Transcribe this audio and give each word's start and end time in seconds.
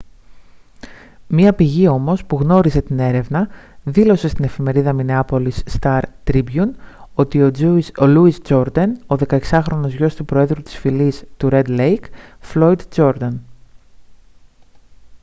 μια 1.27 1.53
πηγή 1.53 1.87
όμως 1.87 2.25
που 2.25 2.37
γνώριζε 2.41 2.81
την 2.81 2.99
έρευνα 2.99 3.47
δήλωσε 3.83 4.27
στην 4.27 4.43
εφημερίδα 4.43 4.93
μινεάπολις 4.93 5.61
σταρ 5.65 6.03
τρίμπιουν 6.23 6.75
ότι 7.13 7.37
ήταν 7.37 7.77
ο 7.77 7.83
louis 7.97 8.35
jourdain 8.47 8.89
ο 9.17 9.23
16χρονος 9.29 9.87
γιος 9.89 10.15
του 10.15 10.25
προέδρου 10.25 10.61
της 10.61 10.77
φυλής 10.79 11.23
του 11.37 11.49
ρεντ 11.49 11.67
λέικ 11.67 12.05
floyd 12.53 12.75
jourdain 12.95 13.37